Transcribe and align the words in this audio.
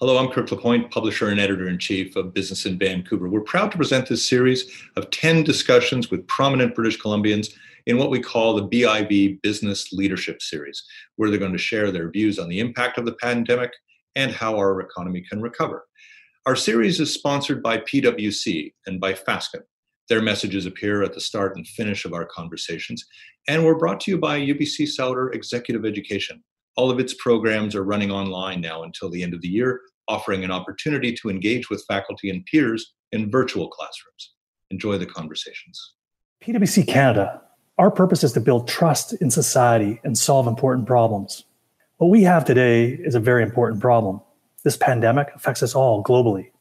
Hello, 0.00 0.16
I'm 0.16 0.30
Kirk 0.30 0.48
LaPointe, 0.52 0.92
publisher 0.92 1.30
and 1.30 1.40
editor 1.40 1.68
in 1.68 1.76
chief 1.76 2.14
of 2.14 2.32
Business 2.32 2.66
in 2.66 2.78
Vancouver. 2.78 3.28
We're 3.28 3.40
proud 3.40 3.72
to 3.72 3.76
present 3.76 4.08
this 4.08 4.28
series 4.28 4.70
of 4.94 5.10
10 5.10 5.42
discussions 5.42 6.08
with 6.08 6.24
prominent 6.28 6.76
British 6.76 7.00
Columbians 7.00 7.52
in 7.86 7.98
what 7.98 8.08
we 8.08 8.20
call 8.20 8.54
the 8.54 8.68
BIV 8.68 9.42
Business 9.42 9.92
Leadership 9.92 10.40
Series, 10.40 10.84
where 11.16 11.30
they're 11.30 11.38
going 11.40 11.50
to 11.50 11.58
share 11.58 11.90
their 11.90 12.12
views 12.12 12.38
on 12.38 12.48
the 12.48 12.60
impact 12.60 12.96
of 12.96 13.06
the 13.06 13.14
pandemic 13.14 13.72
and 14.14 14.30
how 14.30 14.54
our 14.54 14.80
economy 14.82 15.20
can 15.28 15.42
recover. 15.42 15.84
Our 16.46 16.54
series 16.54 17.00
is 17.00 17.12
sponsored 17.12 17.60
by 17.60 17.78
PwC 17.78 18.72
and 18.86 19.00
by 19.00 19.14
Fasken. 19.14 19.62
Their 20.08 20.22
messages 20.22 20.64
appear 20.64 21.02
at 21.02 21.12
the 21.12 21.20
start 21.20 21.56
and 21.56 21.66
finish 21.66 22.04
of 22.04 22.12
our 22.12 22.24
conversations, 22.24 23.04
and 23.48 23.64
we're 23.64 23.74
brought 23.74 23.98
to 24.02 24.12
you 24.12 24.18
by 24.18 24.38
UBC 24.38 24.86
Sauder 24.86 25.32
Executive 25.32 25.84
Education, 25.84 26.44
all 26.78 26.92
of 26.92 27.00
its 27.00 27.12
programs 27.12 27.74
are 27.74 27.82
running 27.82 28.12
online 28.12 28.60
now 28.60 28.84
until 28.84 29.10
the 29.10 29.20
end 29.20 29.34
of 29.34 29.40
the 29.40 29.48
year, 29.48 29.80
offering 30.06 30.44
an 30.44 30.52
opportunity 30.52 31.12
to 31.12 31.28
engage 31.28 31.68
with 31.68 31.84
faculty 31.88 32.30
and 32.30 32.46
peers 32.46 32.94
in 33.10 33.28
virtual 33.32 33.66
classrooms. 33.66 34.34
Enjoy 34.70 34.96
the 34.96 35.04
conversations. 35.04 35.94
PwC 36.40 36.86
Canada, 36.86 37.42
our 37.78 37.90
purpose 37.90 38.22
is 38.22 38.32
to 38.34 38.40
build 38.40 38.68
trust 38.68 39.12
in 39.14 39.28
society 39.28 40.00
and 40.04 40.16
solve 40.16 40.46
important 40.46 40.86
problems. 40.86 41.44
What 41.96 42.10
we 42.10 42.22
have 42.22 42.44
today 42.44 42.90
is 42.90 43.16
a 43.16 43.20
very 43.20 43.42
important 43.42 43.82
problem. 43.82 44.20
This 44.62 44.76
pandemic 44.76 45.30
affects 45.34 45.64
us 45.64 45.74
all 45.74 46.04
globally. 46.04 46.52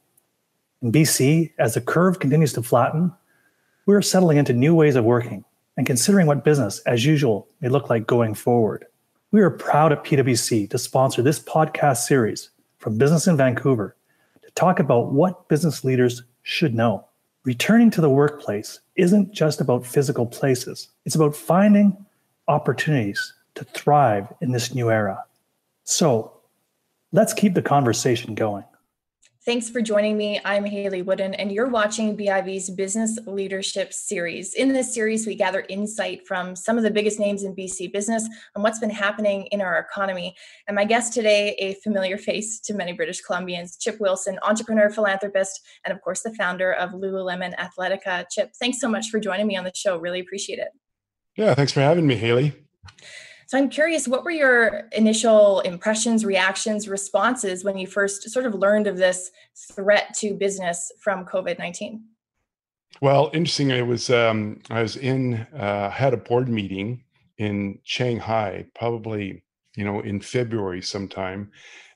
In 0.82 0.92
BC, 0.92 1.52
as 1.60 1.76
the 1.76 1.82
curve 1.82 2.20
continues 2.20 2.54
to 2.54 2.64
flatten, 2.64 3.14
we're 3.86 4.02
settling 4.02 4.38
into 4.38 4.54
new 4.54 4.74
ways 4.74 4.96
of 4.96 5.06
working 5.06 5.46
and 5.78 5.86
considering 5.86 6.26
what 6.26 6.44
business 6.44 6.80
as 6.88 7.06
usual 7.06 7.48
may 7.62 7.70
look 7.70 7.92
like 7.92 8.08
going 8.08 8.34
forward. 8.34 8.88
We 9.32 9.42
are 9.42 9.50
proud 9.50 9.92
at 9.92 10.06
PwC 10.06 10.70
to 10.70 10.78
sponsor 10.78 11.22
this 11.22 11.38
podcast 11.38 11.98
series 12.06 12.50
from 12.78 12.98
Business 12.98 13.28
in 13.28 13.36
Vancouver 13.36 13.94
to 14.42 14.52
talk 14.52 14.80
about 14.80 15.12
what 15.12 15.50
business 15.50 15.84
leaders 15.84 16.24
should 16.44 16.74
know. 16.74 17.06
Returning 17.44 17.92
to 17.92 18.00
the 18.00 18.10
workplace 18.10 18.80
isn't 18.96 19.34
just 19.34 19.60
about 19.60 19.86
physical 19.86 20.26
places, 20.26 20.88
it's 21.04 21.16
about 21.16 21.36
finding 21.36 22.06
opportunities 22.48 23.34
to 23.56 23.66
thrive 23.66 24.32
in 24.40 24.54
this 24.54 24.74
new 24.74 24.90
era. 24.90 25.22
So 25.84 26.32
let's 27.12 27.34
keep 27.34 27.54
the 27.54 27.62
conversation 27.62 28.34
going. 28.34 28.64
Thanks 29.48 29.70
for 29.70 29.80
joining 29.80 30.18
me. 30.18 30.42
I'm 30.44 30.66
Haley 30.66 31.04
Woodin, 31.04 31.34
and 31.36 31.54
you're 31.54 31.70
watching 31.70 32.18
BIV's 32.18 32.70
Business 32.70 33.18
Leadership 33.26 33.94
Series. 33.94 34.54
In 34.56 34.74
this 34.74 34.94
series, 34.94 35.26
we 35.26 35.36
gather 35.36 35.64
insight 35.70 36.28
from 36.28 36.54
some 36.54 36.76
of 36.78 36.84
the 36.84 36.92
biggest 36.92 37.18
names 37.18 37.44
in 37.44 37.56
BC 37.56 37.94
business 37.94 38.28
on 38.58 38.62
what's 38.62 38.80
been 38.80 38.90
happening 38.90 39.44
in 39.54 39.62
our 39.62 39.80
economy. 39.80 40.36
And 40.68 40.76
my 40.76 40.84
guest 40.84 41.14
today, 41.14 41.56
a 41.60 41.76
familiar 41.76 42.18
face 42.18 42.60
to 42.60 42.74
many 42.74 42.92
British 42.92 43.24
Columbians, 43.24 43.80
Chip 43.80 44.02
Wilson, 44.02 44.38
entrepreneur, 44.44 44.90
philanthropist, 44.90 45.62
and 45.86 45.94
of 45.94 46.02
course, 46.02 46.24
the 46.24 46.34
founder 46.34 46.74
of 46.74 46.92
Lululemon 46.92 47.56
Athletica. 47.56 48.26
Chip, 48.30 48.52
thanks 48.60 48.82
so 48.82 48.90
much 48.90 49.08
for 49.08 49.18
joining 49.18 49.48
me 49.48 49.56
on 49.56 49.64
the 49.64 49.72
show. 49.74 49.98
Really 49.98 50.20
appreciate 50.20 50.60
it. 50.60 50.72
Yeah, 51.38 51.54
thanks 51.54 51.72
for 51.72 51.80
having 51.80 52.06
me, 52.06 52.16
Haley. 52.16 52.54
So 53.48 53.58
I'm 53.58 53.70
curious, 53.70 54.10
what 54.10 54.26
were 54.26 54.32
your 54.32 54.90
initial 54.92 55.62
impressions, 55.62 56.26
reactions, 56.26 56.90
responses 56.90 57.64
when 57.64 57.78
you 57.78 57.88
first 57.88 58.30
sort 58.30 58.46
of 58.46 58.54
learned 58.54 58.88
of 58.88 58.98
this 58.98 59.32
threat 59.56 60.14
to 60.16 60.34
business 60.34 60.92
from 61.00 61.26
COVID 61.26 61.58
19? 61.58 62.04
Well, 63.00 63.32
interesting. 63.34 63.70
It 63.70 63.88
was 63.88 64.10
um, 64.10 64.60
I 64.70 64.82
was 64.82 64.98
in 64.98 65.48
uh, 65.56 65.90
had 65.90 66.14
a 66.14 66.18
board 66.18 66.50
meeting 66.50 67.06
in 67.38 67.80
Shanghai, 67.84 68.66
probably 68.76 69.44
you 69.78 69.86
know 69.86 70.02
in 70.02 70.20
February 70.20 70.82
sometime, 70.82 71.50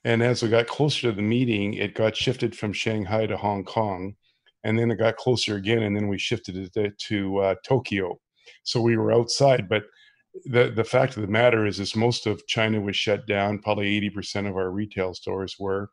and 0.06 0.24
as 0.24 0.42
we 0.42 0.48
got 0.48 0.68
closer 0.68 1.10
to 1.10 1.12
the 1.12 1.22
meeting, 1.22 1.74
it 1.74 1.96
got 1.96 2.16
shifted 2.16 2.56
from 2.56 2.72
Shanghai 2.72 3.26
to 3.26 3.36
Hong 3.36 3.66
Kong, 3.66 4.16
and 4.64 4.80
then 4.80 4.90
it 4.90 4.96
got 4.96 5.18
closer 5.18 5.58
again, 5.58 5.84
and 5.84 5.98
then 5.98 6.08
we 6.08 6.18
shifted 6.18 6.56
it 6.56 6.74
to, 6.74 6.92
to 7.10 7.38
uh, 7.40 7.56
Tokyo. 7.66 8.18
So 8.64 8.80
we 8.80 8.96
were 8.96 9.12
outside, 9.12 9.68
but 9.68 9.84
the 10.46 10.72
the 10.72 10.84
fact 10.84 11.16
of 11.16 11.22
the 11.22 11.28
matter 11.28 11.66
is 11.66 11.80
is 11.80 11.96
most 11.96 12.28
of 12.28 12.46
China 12.48 12.80
was 12.82 12.96
shut 12.96 13.28
down. 13.28 13.60
Probably 13.60 13.96
eighty 13.96 14.10
percent 14.10 14.48
of 14.48 14.56
our 14.56 14.72
retail 14.72 15.14
stores 15.14 15.56
were. 15.60 15.92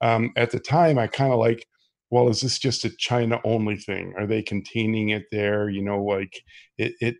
Um, 0.00 0.32
at 0.36 0.50
the 0.50 0.60
time, 0.60 0.98
I 0.98 1.06
kind 1.06 1.32
of 1.32 1.38
like, 1.38 1.66
well, 2.10 2.28
is 2.28 2.40
this 2.40 2.58
just 2.58 2.84
a 2.84 2.96
China 2.96 3.40
only 3.44 3.76
thing? 3.76 4.14
Are 4.16 4.26
they 4.26 4.42
containing 4.42 5.10
it 5.10 5.24
there? 5.30 5.68
You 5.68 5.82
know, 5.82 6.02
like 6.02 6.42
it. 6.78 6.94
it 7.00 7.16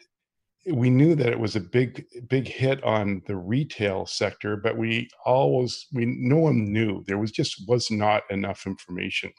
we 0.67 0.91
knew 0.91 1.15
that 1.15 1.31
it 1.31 1.41
was 1.41 1.57
a 1.57 1.61
big 1.61 2.05
big 2.29 2.47
hit 2.47 2.85
on 2.85 3.23
the 3.27 3.35
retail 3.35 4.05
sector 4.05 4.59
but 4.59 4.77
we 4.77 5.09
always 5.25 5.87
we 5.95 6.05
no 6.05 6.37
one 6.37 6.71
knew 6.71 7.03
there 7.07 7.17
was 7.17 7.31
just 7.31 7.67
was 7.67 7.91
not 7.91 8.25
enough 8.31 8.67
information 8.67 9.33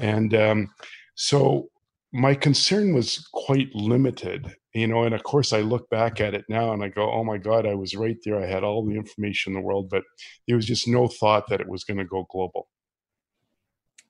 and 0.00 0.34
um, 0.34 0.70
so 1.14 1.68
my 2.12 2.34
concern 2.34 2.94
was 2.94 3.28
quite 3.32 3.74
limited 3.74 4.54
you 4.74 4.86
know 4.86 5.04
and 5.04 5.14
of 5.14 5.22
course 5.22 5.52
i 5.52 5.60
look 5.60 5.88
back 5.90 6.20
at 6.20 6.34
it 6.34 6.44
now 6.48 6.72
and 6.72 6.82
i 6.82 6.88
go 6.88 7.10
oh 7.10 7.22
my 7.22 7.36
god 7.36 7.66
i 7.66 7.74
was 7.74 7.94
right 7.94 8.16
there. 8.24 8.42
I 8.42 8.46
had 8.46 8.64
all 8.64 8.84
the 8.86 8.94
information 8.94 9.52
in 9.52 9.60
the 9.60 9.66
world 9.66 9.90
but 9.90 10.04
there 10.46 10.56
was 10.56 10.66
just 10.66 10.88
no 10.88 11.08
thought 11.08 11.48
that 11.48 11.60
it 11.60 11.68
was 11.68 11.84
going 11.84 11.98
to 11.98 12.04
go 12.04 12.26
global. 12.30 12.68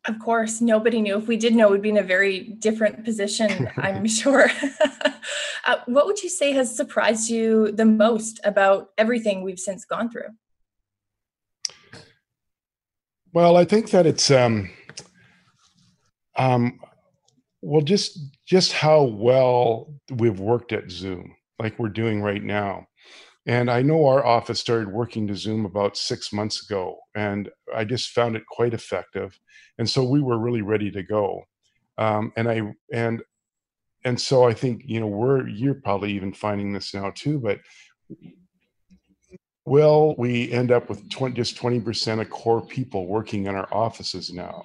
Of 0.05 0.21
course 0.21 0.61
nobody 0.61 1.01
knew. 1.01 1.19
If 1.19 1.27
we 1.27 1.37
did 1.37 1.55
know 1.55 1.69
we'd 1.71 1.83
be 1.83 1.91
in 1.91 1.99
a 1.99 2.03
very 2.03 2.41
different 2.41 3.05
position 3.05 3.69
i'm 3.77 4.07
sure. 4.21 4.51
Uh, 5.67 5.77
what 5.85 6.07
would 6.07 6.23
you 6.23 6.31
say 6.31 6.53
has 6.53 6.75
surprised 6.75 7.29
you 7.29 7.71
the 7.73 7.85
most 7.85 8.41
about 8.43 8.89
everything 8.97 9.43
we've 9.43 9.59
since 9.59 9.85
gone 9.85 10.09
through? 10.09 10.31
Well 13.35 13.57
i 13.59 13.67
think 13.67 13.91
that 13.91 14.07
it's 14.07 14.31
um 14.31 14.71
um 16.37 16.81
well, 17.61 17.83
just 17.83 18.19
just 18.47 18.73
how 18.73 19.03
well 19.03 19.93
we've 20.11 20.41
worked 20.41 20.73
at 20.73 20.91
Zoom, 20.91 21.35
like 21.59 21.79
we're 21.79 21.89
doing 21.89 22.23
right 22.23 22.43
now. 22.43 22.87
And 23.47 23.71
I 23.71 23.83
know 23.83 24.07
our 24.07 24.25
office 24.25 24.61
started 24.61 24.93
working 24.93 25.27
to 25.29 25.35
Zoom 25.35 25.65
about 25.65 25.97
six 25.97 26.33
months 26.33 26.69
ago, 26.69 26.99
and 27.15 27.49
I 27.75 27.85
just 27.85 28.11
found 28.11 28.37
it 28.37 28.43
quite 28.47 28.75
effective. 28.75 29.39
And 29.79 29.89
so 29.89 30.05
we 30.05 30.21
were 30.21 30.39
really 30.39 30.63
ready 30.63 30.91
to 30.91 31.03
go. 31.03 31.45
Um, 31.97 32.33
and 32.37 32.49
I 32.49 32.75
and 32.93 33.23
and 34.05 34.21
so 34.21 34.45
I 34.45 34.55
think 34.55 34.83
you 34.85 35.01
know 35.01 35.07
we're 35.07 35.49
you're 35.49 35.75
probably 35.75 36.13
even 36.13 36.33
finding 36.33 36.73
this 36.73 36.95
now 36.95 37.11
too, 37.15 37.41
but 37.41 37.59
will 39.65 40.15
we 40.17 40.51
end 40.53 40.73
up 40.73 40.89
with 40.89 41.09
20, 41.11 41.35
just 41.35 41.57
20% 41.57 42.21
of 42.21 42.31
core 42.31 42.65
people 42.65 43.07
working 43.07 43.47
in 43.47 43.55
our 43.55 43.69
offices 43.73 44.33
now? 44.33 44.65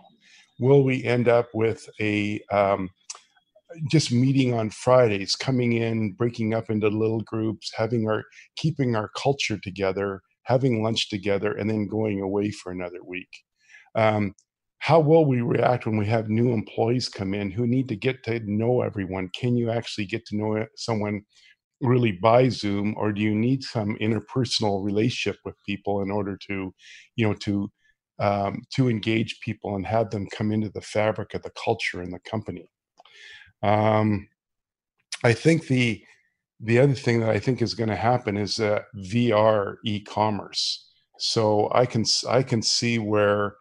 Will 0.63 0.83
we 0.83 1.03
end 1.03 1.27
up 1.27 1.49
with 1.53 1.89
a 1.99 2.39
um, 2.51 2.89
just 3.91 4.11
meeting 4.11 4.53
on 4.53 4.69
Fridays, 4.69 5.35
coming 5.35 5.73
in, 5.73 6.13
breaking 6.13 6.53
up 6.53 6.69
into 6.69 6.87
little 6.87 7.21
groups, 7.21 7.71
having 7.75 8.07
our 8.07 8.23
keeping 8.55 8.95
our 8.95 9.09
culture 9.09 9.57
together, 9.57 10.21
having 10.43 10.81
lunch 10.81 11.09
together, 11.09 11.51
and 11.53 11.69
then 11.69 11.87
going 11.87 12.21
away 12.21 12.49
for 12.49 12.71
another 12.71 13.03
week. 13.05 13.29
Um, 13.95 14.33
how 14.79 14.99
will 14.99 15.25
we 15.25 15.41
react 15.41 15.85
when 15.85 15.97
we 15.97 16.05
have 16.07 16.29
new 16.29 16.53
employees 16.53 17.09
come 17.09 17.33
in 17.33 17.51
who 17.51 17.67
need 17.67 17.89
to 17.89 17.95
get 17.95 18.23
to 18.23 18.39
know 18.45 18.81
everyone? 18.81 19.29
Can 19.35 19.55
you 19.57 19.69
actually 19.69 20.05
get 20.05 20.25
to 20.27 20.37
know 20.37 20.65
someone 20.77 21.21
really 21.81 22.13
by 22.13 22.47
Zoom, 22.47 22.95
or 22.97 23.11
do 23.11 23.21
you 23.21 23.35
need 23.35 23.63
some 23.63 23.97
interpersonal 23.97 24.83
relationship 24.83 25.39
with 25.43 25.55
people 25.65 26.01
in 26.01 26.09
order 26.09 26.37
to, 26.47 26.73
you 27.17 27.27
know, 27.27 27.33
to 27.33 27.69
um, 28.19 28.63
to 28.75 28.89
engage 28.89 29.39
people 29.41 29.75
and 29.75 29.85
have 29.85 30.09
them 30.09 30.27
come 30.27 30.51
into 30.51 30.69
the 30.69 30.81
fabric 30.81 31.33
of 31.33 31.41
the 31.43 31.51
culture 31.51 32.01
in 32.01 32.11
the 32.11 32.19
company. 32.19 32.69
Um, 33.61 34.27
I 35.23 35.33
think 35.33 35.67
the 35.67 36.03
the 36.59 36.79
other 36.79 36.93
thing 36.93 37.19
that 37.19 37.29
I 37.29 37.39
think 37.39 37.61
is 37.61 37.73
going 37.73 37.89
to 37.89 37.95
happen 37.95 38.37
is 38.37 38.59
uh, 38.59 38.79
VR 38.95 39.75
e-commerce. 39.83 40.89
So 41.17 41.69
I 41.73 41.85
can 41.85 42.05
I 42.29 42.43
can 42.43 42.61
see 42.61 42.99
where 42.99 43.55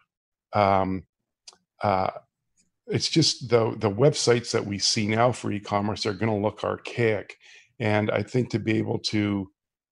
um, 0.53 1.05
uh, 1.83 2.11
it's 2.87 3.09
just 3.09 3.49
the 3.49 3.75
the 3.79 3.91
websites 3.91 4.53
that 4.53 4.65
we 4.65 4.79
see 4.79 5.07
now 5.07 5.33
for 5.33 5.51
e-commerce 5.51 6.07
are 6.07 6.15
going 6.15 6.33
to 6.33 6.45
look 6.45 6.65
archaic, 6.65 7.37
and 7.79 8.11
I 8.11 8.23
think 8.23 8.51
to 8.51 8.59
be 8.59 8.79
able 8.79 8.99
to 9.11 9.51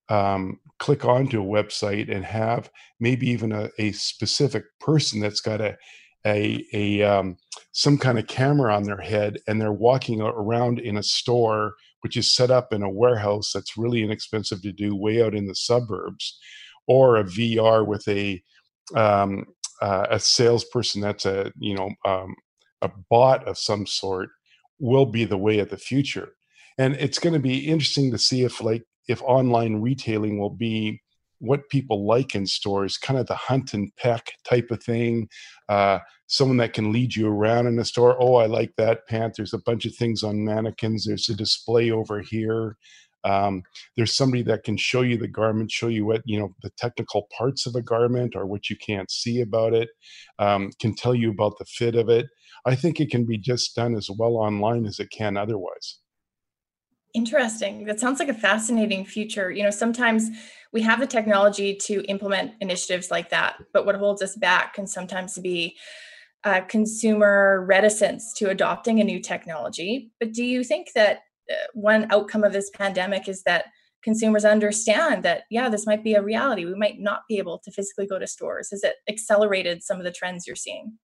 um, 0.08 0.60
click 0.80 1.04
onto 1.04 1.40
a 1.42 1.46
website 1.46 2.10
and 2.10 2.24
have 2.24 2.70
maybe 2.98 3.28
even 3.28 3.52
a, 3.52 3.70
a 3.78 3.92
specific 3.92 4.64
person 4.80 5.20
that's 5.20 5.40
got 5.40 5.60
a 5.60 5.76
a, 6.26 6.66
a 6.74 7.02
um, 7.02 7.38
some 7.72 7.96
kind 7.96 8.18
of 8.18 8.26
camera 8.26 8.74
on 8.74 8.82
their 8.82 9.00
head 9.00 9.38
and 9.46 9.58
they're 9.58 9.72
walking 9.72 10.20
around 10.20 10.78
in 10.78 10.98
a 10.98 11.02
store 11.02 11.72
which 12.02 12.14
is 12.16 12.30
set 12.30 12.50
up 12.50 12.74
in 12.74 12.82
a 12.82 12.90
warehouse 12.90 13.52
that's 13.54 13.78
really 13.78 14.02
inexpensive 14.02 14.60
to 14.60 14.70
do 14.70 14.94
way 14.94 15.22
out 15.22 15.34
in 15.34 15.46
the 15.46 15.54
suburbs 15.54 16.38
or 16.86 17.16
a 17.16 17.24
vr 17.24 17.86
with 17.86 18.06
a 18.06 18.42
um, 18.94 19.46
uh, 19.80 20.06
a 20.10 20.20
salesperson 20.20 21.00
that's 21.00 21.24
a 21.24 21.50
you 21.58 21.74
know 21.74 21.88
um, 22.04 22.34
a 22.82 22.90
bot 23.08 23.46
of 23.46 23.58
some 23.58 23.86
sort 23.86 24.30
will 24.78 25.06
be 25.06 25.24
the 25.24 25.38
way 25.38 25.58
of 25.58 25.68
the 25.68 25.76
future. 25.76 26.30
And 26.78 26.94
it's 26.94 27.18
going 27.18 27.34
to 27.34 27.40
be 27.40 27.68
interesting 27.68 28.10
to 28.10 28.18
see 28.18 28.42
if 28.42 28.62
like 28.62 28.84
if 29.08 29.22
online 29.22 29.80
retailing 29.80 30.38
will 30.38 30.50
be 30.50 31.00
what 31.40 31.68
people 31.70 32.06
like 32.06 32.34
in 32.34 32.46
stores, 32.46 32.98
kind 32.98 33.18
of 33.18 33.26
the 33.26 33.34
hunt 33.34 33.72
and 33.72 33.94
peck 33.96 34.32
type 34.44 34.70
of 34.70 34.82
thing. 34.82 35.28
Uh, 35.68 35.98
someone 36.26 36.58
that 36.58 36.74
can 36.74 36.92
lead 36.92 37.16
you 37.16 37.28
around 37.28 37.66
in 37.66 37.76
the 37.76 37.84
store. 37.84 38.16
Oh, 38.20 38.34
I 38.36 38.46
like 38.46 38.72
that 38.76 39.06
pant. 39.08 39.34
There's 39.36 39.54
a 39.54 39.62
bunch 39.64 39.86
of 39.86 39.94
things 39.94 40.22
on 40.22 40.44
mannequins. 40.44 41.06
There's 41.06 41.28
a 41.28 41.34
display 41.34 41.90
over 41.90 42.20
here. 42.20 42.76
Um, 43.24 43.62
there's 43.96 44.16
somebody 44.16 44.42
that 44.44 44.64
can 44.64 44.76
show 44.76 45.02
you 45.02 45.18
the 45.18 45.28
garment, 45.28 45.70
show 45.70 45.88
you 45.88 46.06
what 46.06 46.22
you 46.24 46.38
know 46.38 46.54
the 46.62 46.70
technical 46.78 47.28
parts 47.36 47.66
of 47.66 47.74
a 47.74 47.82
garment 47.82 48.34
or 48.34 48.46
what 48.46 48.70
you 48.70 48.76
can't 48.76 49.10
see 49.10 49.40
about 49.40 49.74
it. 49.74 49.90
Um, 50.38 50.70
can 50.80 50.94
tell 50.94 51.14
you 51.14 51.30
about 51.30 51.58
the 51.58 51.66
fit 51.66 51.96
of 51.96 52.08
it. 52.08 52.26
I 52.66 52.74
think 52.74 53.00
it 53.00 53.10
can 53.10 53.24
be 53.26 53.38
just 53.38 53.74
done 53.74 53.94
as 53.94 54.08
well 54.10 54.36
online 54.36 54.86
as 54.86 54.98
it 55.00 55.10
can 55.10 55.36
otherwise. 55.36 55.99
Interesting. 57.12 57.84
That 57.86 57.98
sounds 57.98 58.20
like 58.20 58.28
a 58.28 58.34
fascinating 58.34 59.04
future. 59.04 59.50
You 59.50 59.64
know, 59.64 59.70
sometimes 59.70 60.30
we 60.72 60.80
have 60.82 61.00
the 61.00 61.06
technology 61.06 61.74
to 61.74 62.02
implement 62.04 62.52
initiatives 62.60 63.10
like 63.10 63.30
that, 63.30 63.56
but 63.72 63.84
what 63.84 63.96
holds 63.96 64.22
us 64.22 64.36
back 64.36 64.74
can 64.74 64.86
sometimes 64.86 65.36
be 65.38 65.76
uh, 66.44 66.60
consumer 66.62 67.64
reticence 67.66 68.32
to 68.34 68.50
adopting 68.50 69.00
a 69.00 69.04
new 69.04 69.20
technology. 69.20 70.12
But 70.20 70.32
do 70.32 70.44
you 70.44 70.62
think 70.62 70.92
that 70.94 71.22
uh, 71.50 71.54
one 71.74 72.06
outcome 72.10 72.44
of 72.44 72.52
this 72.52 72.70
pandemic 72.70 73.28
is 73.28 73.42
that 73.42 73.64
consumers 74.02 74.44
understand 74.44 75.24
that, 75.24 75.42
yeah, 75.50 75.68
this 75.68 75.86
might 75.86 76.04
be 76.04 76.14
a 76.14 76.22
reality? 76.22 76.64
We 76.64 76.74
might 76.76 77.00
not 77.00 77.22
be 77.28 77.38
able 77.38 77.58
to 77.58 77.72
physically 77.72 78.06
go 78.06 78.18
to 78.18 78.26
stores. 78.26 78.70
Has 78.70 78.84
it 78.84 78.94
accelerated 79.08 79.82
some 79.82 79.98
of 79.98 80.04
the 80.04 80.12
trends 80.12 80.46
you're 80.46 80.56
seeing? 80.56 80.96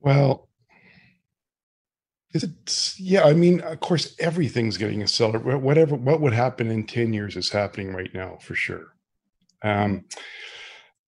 Well, 0.00 0.48
it's 2.42 2.98
yeah. 2.98 3.24
I 3.24 3.32
mean, 3.32 3.60
of 3.60 3.80
course, 3.80 4.14
everything's 4.18 4.76
getting 4.76 5.02
accelerated. 5.02 5.62
Whatever, 5.62 5.94
what 5.94 6.20
would 6.20 6.32
happen 6.32 6.70
in 6.70 6.86
ten 6.86 7.12
years 7.12 7.36
is 7.36 7.50
happening 7.50 7.94
right 7.94 8.12
now 8.14 8.38
for 8.40 8.54
sure. 8.54 8.94
Um, 9.62 10.04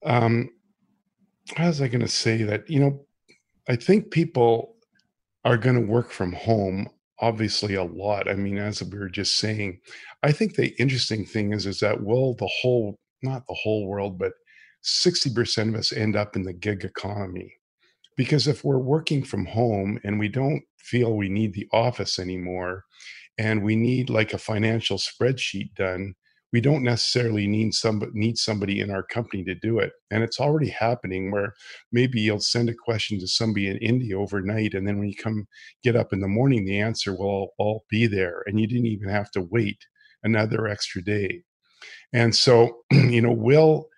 um, 0.05 0.51
how 1.57 1.67
was 1.67 1.83
I 1.83 1.89
going 1.89 2.01
to 2.01 2.09
say 2.09 2.43
that? 2.45 2.69
You 2.71 2.81
know, 2.81 3.07
I 3.69 3.77
think 3.77 4.11
people 4.11 4.77
are 5.45 5.57
going 5.57 5.77
to 5.77 5.93
work 5.93 6.11
from 6.11 6.33
home 6.33 6.89
obviously 7.19 7.75
a 7.75 7.85
lot. 7.85 8.29
I 8.29 8.35
mean, 8.35 8.59
as 8.59 8.83
we 8.83 8.99
were 8.99 9.09
just 9.09 9.37
saying, 9.37 9.81
I 10.23 10.33
think 10.33 10.55
the 10.55 10.75
interesting 10.81 11.25
thing 11.25 11.53
is 11.53 11.67
is 11.67 11.81
that 11.81 12.03
will 12.03 12.35
the 12.35 12.51
whole 12.61 12.99
not 13.23 13.47
the 13.47 13.57
whole 13.63 13.87
world, 13.87 14.19
but 14.19 14.33
60% 14.85 15.69
of 15.71 15.75
us 15.75 15.93
end 15.93 16.17
up 16.17 16.37
in 16.37 16.43
the 16.43 16.53
gig 16.53 16.85
economy. 16.85 17.53
Because 18.17 18.47
if 18.47 18.65
we're 18.65 18.79
working 18.79 19.23
from 19.23 19.47
home 19.47 19.99
and 20.05 20.19
we 20.19 20.29
don't 20.29 20.63
feel 20.79 21.17
we 21.17 21.29
need 21.29 21.53
the 21.53 21.69
office 21.73 22.19
anymore 22.19 22.85
and 23.39 23.63
we 23.63 23.77
need 23.77 24.09
like 24.09 24.33
a 24.33 24.39
financial 24.39 24.99
spreadsheet 24.99 25.75
done, 25.75 26.15
we 26.53 26.61
don't 26.61 26.85
necessarily 26.85 27.47
need 27.47 27.75
somebody 27.75 28.13
need 28.15 28.39
somebody 28.39 28.81
in 28.81 28.91
our 28.91 29.03
company 29.03 29.45
to 29.45 29.55
do 29.55 29.79
it. 29.79 29.93
And 30.11 30.23
it's 30.23 30.41
already 30.41 30.71
happening 30.71 31.31
where 31.31 31.53
maybe 31.93 32.21
you'll 32.21 32.41
send 32.41 32.71
a 32.71 32.75
question 32.75 33.19
to 33.21 33.27
somebody 33.27 33.69
in 33.69 33.77
India 33.79 34.19
overnight, 34.19 34.75
and 34.75 34.87
then 34.87 34.99
when 34.99 35.09
you 35.09 35.17
come 35.17 35.47
get 35.83 35.97
up 35.97 36.13
in 36.13 36.21
the 36.21 36.29
morning, 36.29 36.65
the 36.65 36.81
answer 36.81 37.15
will 37.15 37.49
all 37.59 37.85
be 37.91 38.07
there, 38.07 38.43
and 38.47 38.61
you 38.61 38.67
didn't 38.67 38.87
even 38.87 39.09
have 39.09 39.31
to 39.33 39.43
wait 39.43 39.85
another 40.23 40.67
extra 40.67 41.03
day. 41.03 41.43
And 42.13 42.35
so, 42.35 42.79
you 42.91 43.21
know, 43.21 43.33
will 43.33 43.89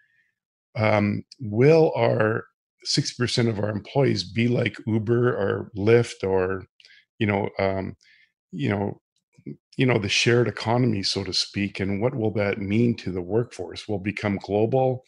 um, 0.75 1.25
will 1.41 1.93
our 1.97 2.45
60% 2.89 3.49
of 3.49 3.59
our 3.59 3.71
employees 3.71 4.25
be 4.25 4.49
like 4.49 4.77
Uber 4.87 5.35
or 5.35 5.71
Lyft 5.77 6.25
or, 6.25 6.65
you 7.19 7.27
know, 7.27 7.49
um, 7.59 7.95
you 8.51 8.69
know, 8.69 9.01
you 9.77 9.87
know, 9.87 9.99
the 9.99 10.09
shared 10.09 10.49
economy, 10.49 11.03
so 11.03 11.23
to 11.23 11.33
speak, 11.33 11.79
and 11.81 12.01
what 12.01 12.15
will 12.15 12.33
that 12.33 12.59
mean 12.59 12.97
to 12.97 13.13
the 13.13 13.23
workforce? 13.23 13.87
Will 13.87 14.01
become 14.01 14.39
global. 14.43 15.05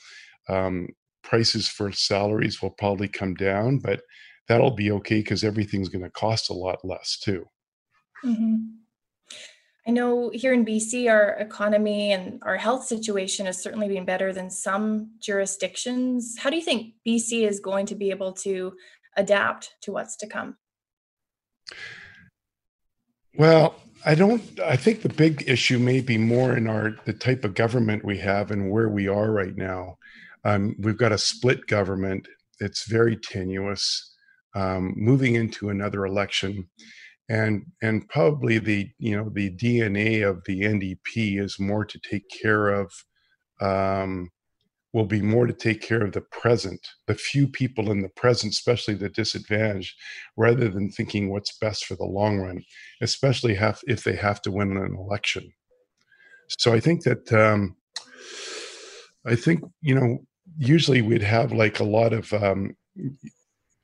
Um, 0.48 0.88
prices 1.22 1.68
for 1.68 1.92
salaries 1.92 2.62
will 2.62 2.70
probably 2.70 3.08
come 3.08 3.34
down, 3.34 3.78
but 3.78 4.00
that'll 4.48 4.74
be 4.74 4.90
okay 4.90 5.18
because 5.18 5.44
everything's 5.44 5.88
going 5.88 6.04
to 6.04 6.10
cost 6.10 6.50
a 6.50 6.54
lot 6.54 6.84
less 6.84 7.18
too. 7.18 7.44
Mm-hmm. 8.24 8.56
I 9.86 9.92
know 9.92 10.30
here 10.32 10.52
in 10.52 10.64
BC, 10.64 11.10
our 11.10 11.30
economy 11.36 12.12
and 12.12 12.38
our 12.42 12.56
health 12.56 12.84
situation 12.84 13.46
has 13.46 13.62
certainly 13.62 13.88
been 13.88 14.04
better 14.04 14.32
than 14.32 14.50
some 14.50 15.12
jurisdictions. 15.20 16.36
How 16.38 16.50
do 16.50 16.56
you 16.56 16.62
think 16.62 16.94
BC 17.06 17.48
is 17.48 17.60
going 17.60 17.86
to 17.86 17.94
be 17.94 18.10
able 18.10 18.32
to 18.34 18.74
adapt 19.16 19.74
to 19.82 19.92
what's 19.92 20.16
to 20.16 20.26
come? 20.26 20.56
Well, 23.34 23.76
I 24.04 24.14
don't. 24.14 24.42
I 24.60 24.76
think 24.76 25.02
the 25.02 25.08
big 25.08 25.44
issue 25.46 25.78
may 25.78 26.00
be 26.00 26.18
more 26.18 26.56
in 26.56 26.66
our 26.66 26.96
the 27.04 27.12
type 27.12 27.44
of 27.44 27.54
government 27.54 28.04
we 28.04 28.18
have 28.18 28.50
and 28.50 28.70
where 28.70 28.88
we 28.88 29.08
are 29.08 29.30
right 29.30 29.56
now. 29.56 29.96
Um, 30.44 30.74
we've 30.78 30.96
got 30.96 31.12
a 31.12 31.18
split 31.18 31.66
government. 31.66 32.26
It's 32.60 32.84
very 32.84 33.16
tenuous. 33.16 34.14
Um, 34.54 34.94
moving 34.96 35.36
into 35.36 35.68
another 35.68 36.04
election, 36.06 36.68
and 37.30 37.64
and 37.80 38.08
probably 38.08 38.58
the 38.58 38.90
you 38.98 39.16
know 39.16 39.30
the 39.30 39.50
DNA 39.50 40.28
of 40.28 40.42
the 40.44 40.62
NDP 40.62 41.40
is 41.40 41.60
more 41.60 41.84
to 41.84 41.98
take 42.00 42.28
care 42.28 42.68
of 42.68 42.92
um, 43.60 44.30
will 44.92 45.06
be 45.06 45.22
more 45.22 45.46
to 45.46 45.52
take 45.52 45.80
care 45.80 46.02
of 46.02 46.12
the 46.12 46.20
present, 46.20 46.84
the 47.06 47.14
few 47.14 47.46
people 47.46 47.92
in 47.92 48.02
the 48.02 48.08
present, 48.08 48.52
especially 48.52 48.94
the 48.94 49.08
disadvantaged, 49.08 49.94
rather 50.36 50.68
than 50.68 50.90
thinking 50.90 51.30
what's 51.30 51.56
best 51.58 51.84
for 51.84 51.94
the 51.94 52.04
long 52.04 52.38
run, 52.38 52.60
especially 53.00 53.54
have, 53.54 53.80
if 53.86 54.02
they 54.02 54.16
have 54.16 54.42
to 54.42 54.50
win 54.50 54.76
an 54.76 54.96
election. 54.96 55.48
So 56.58 56.72
I 56.72 56.80
think 56.80 57.04
that 57.04 57.32
um, 57.32 57.76
I 59.24 59.36
think 59.36 59.62
you 59.82 59.94
know 59.94 60.18
usually 60.58 61.00
we'd 61.00 61.22
have 61.22 61.52
like 61.52 61.78
a 61.78 61.84
lot 61.84 62.12
of 62.12 62.32
um, 62.32 62.74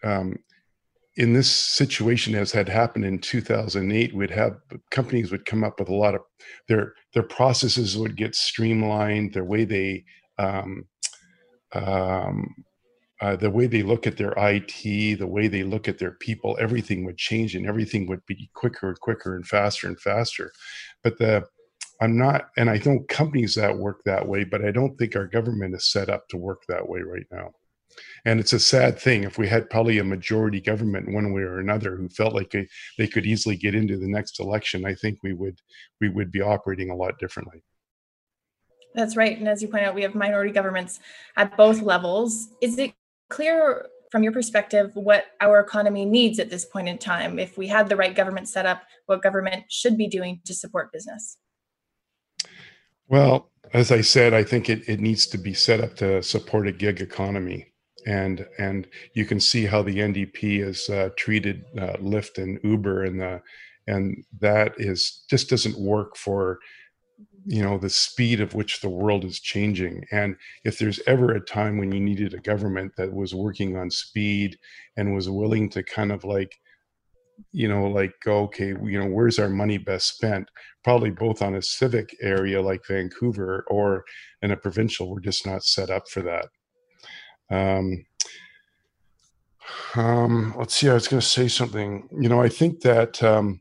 um, 0.02 0.37
in 1.16 1.32
this 1.32 1.50
situation 1.50 2.34
as 2.34 2.52
had 2.52 2.68
happened 2.68 3.04
in 3.04 3.18
2008 3.18 4.14
we'd 4.14 4.30
have 4.30 4.58
companies 4.90 5.30
would 5.30 5.44
come 5.46 5.64
up 5.64 5.78
with 5.78 5.88
a 5.88 5.94
lot 5.94 6.14
of 6.14 6.20
their 6.68 6.94
their 7.14 7.22
processes 7.22 7.96
would 7.96 8.16
get 8.16 8.34
streamlined 8.34 9.32
their 9.32 9.44
way 9.44 9.64
they 9.64 10.04
um, 10.38 10.84
um, 11.72 12.54
uh, 13.22 13.34
the 13.34 13.50
way 13.50 13.66
they 13.66 13.82
look 13.82 14.06
at 14.06 14.18
their 14.18 14.34
IT, 14.36 15.18
the 15.18 15.26
way 15.26 15.48
they 15.48 15.62
look 15.62 15.88
at 15.88 15.98
their 15.98 16.12
people, 16.12 16.56
everything 16.60 17.04
would 17.04 17.16
change 17.16 17.54
and 17.54 17.66
everything 17.66 18.06
would 18.06 18.24
be 18.26 18.50
quicker 18.54 18.88
and 18.88 19.00
quicker 19.00 19.34
and 19.34 19.46
faster 19.46 19.86
and 19.86 19.98
faster. 20.00 20.52
But 21.02 21.18
the 21.18 21.46
I'm 22.00 22.18
not, 22.18 22.48
and 22.58 22.68
I 22.68 22.78
know 22.84 23.04
companies 23.08 23.54
that 23.54 23.78
work 23.78 24.02
that 24.04 24.28
way, 24.28 24.44
but 24.44 24.62
I 24.62 24.70
don't 24.70 24.98
think 24.98 25.16
our 25.16 25.26
government 25.26 25.74
is 25.74 25.90
set 25.90 26.10
up 26.10 26.28
to 26.28 26.36
work 26.36 26.62
that 26.68 26.87
way 26.87 27.00
right 27.00 27.25
now. 27.32 27.52
And 28.25 28.41
it's 28.41 28.53
a 28.53 28.61
sad 28.61 28.99
thing. 28.99 29.25
If 29.25 29.38
we 29.38 29.49
had 29.49 29.71
probably 29.71 29.99
a 29.99 30.05
majority 30.05 30.61
government 30.61 31.12
one 31.12 31.33
way 31.33 31.43
or 31.43 31.59
another 31.59 31.97
who 31.97 32.09
felt 32.09 32.35
like 32.35 32.50
they, 32.50 32.67
they 32.99 33.07
could 33.07 33.26
easily 33.26 33.57
get 33.57 33.75
into 33.75 33.97
the 33.97 34.09
next 34.09 34.41
election, 34.41 34.85
I 34.85 34.95
think 34.95 35.19
we 35.23 35.33
would 35.33 35.61
we 36.00 36.09
would 36.09 36.31
be 36.33 36.41
operating 36.41 36.91
a 36.91 36.97
lot 36.97 37.19
differently. 37.19 37.62
That's 38.95 39.17
right. 39.17 39.38
And 39.38 39.47
as 39.47 39.61
you 39.61 39.69
point 39.69 39.85
out, 39.85 39.95
we 39.95 40.03
have 40.03 40.15
minority 40.15 40.53
governments 40.53 41.00
at 41.37 41.57
both 41.57 41.83
levels. 41.83 42.49
Is 42.62 42.79
it 42.79 42.95
clear 43.29 43.87
from 44.11 44.23
your 44.23 44.33
perspective 44.33 44.91
what 44.95 45.26
our 45.41 45.61
economy 45.61 46.05
needs 46.05 46.38
at 46.38 46.49
this 46.49 46.65
point 46.65 46.88
in 46.88 46.97
time? 46.97 47.38
If 47.38 47.59
we 47.59 47.67
had 47.67 47.88
the 47.88 47.97
right 47.97 48.15
government 48.15 48.49
set 48.49 48.65
up, 48.65 48.83
what 49.05 49.23
government 49.23 49.65
should 49.69 49.99
be 49.99 50.09
doing 50.09 50.41
to 50.47 50.55
support 50.55 50.93
business? 50.93 51.37
Well, 53.09 53.50
as 53.73 53.93
I 53.93 54.00
said, 54.00 54.33
I 54.33 54.43
think 54.43 54.69
it, 54.69 54.88
it 54.88 55.00
needs 55.00 55.26
to 55.29 55.38
be 55.38 55.55
set 55.55 55.81
up 55.81 55.95
to 55.97 56.23
support 56.23 56.67
a 56.67 56.73
gig 56.73 57.00
economy. 57.00 57.73
And 58.06 58.46
and 58.58 58.86
you 59.14 59.25
can 59.25 59.40
see 59.40 59.66
how 59.66 59.82
the 59.82 59.96
NDP 59.96 60.64
has 60.64 60.88
uh, 60.88 61.10
treated 61.16 61.64
uh, 61.76 61.94
Lyft 61.94 62.38
and 62.38 62.60
Uber, 62.62 63.04
and 63.04 63.20
the 63.20 63.42
and 63.86 64.25
that 64.40 64.75
is 64.78 65.25
just 65.28 65.50
doesn't 65.50 65.78
work 65.78 66.16
for 66.16 66.58
you 67.46 67.62
know 67.62 67.78
the 67.78 67.90
speed 67.90 68.40
of 68.40 68.54
which 68.54 68.80
the 68.80 68.88
world 68.88 69.25
is 69.25 69.40
changing. 69.40 70.04
And 70.10 70.36
if 70.64 70.78
there's 70.78 71.00
ever 71.06 71.32
a 71.32 71.40
time 71.40 71.78
when 71.78 71.92
you 71.92 72.00
needed 72.00 72.34
a 72.34 72.38
government 72.38 72.92
that 72.96 73.12
was 73.12 73.34
working 73.34 73.76
on 73.76 73.90
speed 73.90 74.56
and 74.96 75.14
was 75.14 75.30
willing 75.30 75.68
to 75.70 75.82
kind 75.82 76.10
of 76.10 76.25
like 76.25 76.58
you 77.52 77.68
know 77.68 77.86
like 77.86 78.12
go 78.25 78.44
okay 78.44 78.68
you 78.68 78.98
know 78.98 79.06
where's 79.06 79.38
our 79.38 79.48
money 79.48 79.78
best 79.78 80.14
spent? 80.16 80.48
Probably 80.82 81.10
both 81.10 81.42
on 81.42 81.54
a 81.54 81.62
civic 81.62 82.16
area 82.20 82.60
like 82.60 82.86
vancouver 82.86 83.64
or 83.68 84.04
in 84.42 84.50
a 84.50 84.56
provincial 84.56 85.10
we're 85.10 85.20
just 85.20 85.46
not 85.46 85.64
set 85.64 85.90
up 85.90 86.08
for 86.08 86.22
that 86.22 86.46
um 87.50 88.05
um 89.95 90.55
let's 90.59 90.75
see 90.75 90.88
i 90.88 90.95
was 90.95 91.09
going 91.09 91.21
to 91.21 91.26
say 91.26 91.49
something. 91.49 92.09
You 92.21 92.29
know 92.29 92.41
i 92.41 92.49
think 92.49 92.81
that 92.81 93.23
um 93.23 93.61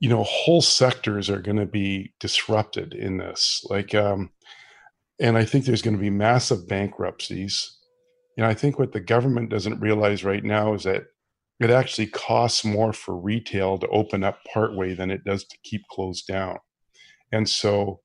you 0.00 0.08
know 0.08 0.22
whole 0.22 0.62
sectors 0.62 1.28
are 1.28 1.40
going 1.40 1.56
to 1.56 1.66
be 1.66 2.12
disrupted 2.20 2.94
in 2.94 3.18
this. 3.18 3.64
Like 3.68 3.94
um 3.94 4.30
and 5.20 5.36
i 5.36 5.44
think 5.44 5.64
there's 5.64 5.82
going 5.82 5.96
to 5.96 6.02
be 6.02 6.10
massive 6.10 6.68
bankruptcies. 6.68 7.78
And 8.36 8.46
i 8.46 8.54
think 8.54 8.78
what 8.78 8.92
the 8.92 9.00
government 9.00 9.50
doesn't 9.50 9.80
realize 9.80 10.24
right 10.24 10.44
now 10.44 10.74
is 10.74 10.84
that 10.84 11.04
it 11.60 11.70
actually 11.70 12.06
costs 12.06 12.64
more 12.64 12.92
for 12.92 13.16
retail 13.16 13.78
to 13.78 13.88
open 13.88 14.22
up 14.22 14.38
partway 14.52 14.94
than 14.94 15.10
it 15.10 15.24
does 15.24 15.44
to 15.44 15.58
keep 15.64 15.82
closed 15.90 16.26
down. 16.26 16.58
And 17.32 17.48
so 17.48 18.00